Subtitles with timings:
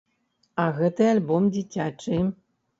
[0.63, 2.21] А гэты альбом дзіцячы.